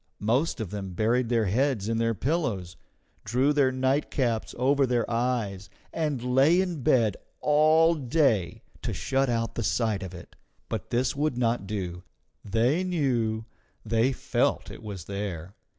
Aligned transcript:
Most 0.17 0.59
of 0.59 0.71
them 0.71 0.93
buried 0.93 1.29
their 1.29 1.45
heads 1.45 1.87
in 1.87 1.99
their 1.99 2.15
pillows, 2.15 2.75
drew 3.23 3.53
their 3.53 3.71
nightcaps 3.71 4.55
over 4.57 4.87
their 4.87 5.07
eyes, 5.07 5.69
and 5.93 6.23
lay 6.23 6.59
in 6.59 6.81
bed 6.81 7.17
all 7.39 7.93
day 7.93 8.63
to 8.81 8.93
shut 8.95 9.29
out 9.29 9.53
the 9.53 9.61
sight 9.61 10.01
of 10.01 10.15
it. 10.15 10.35
But 10.69 10.89
this 10.89 11.15
would 11.15 11.37
not 11.37 11.67
do; 11.67 12.01
they 12.43 12.83
knew, 12.83 13.45
they 13.85 14.11
felt 14.11 14.71
it 14.71 14.81
was 14.81 15.05
there. 15.05 15.53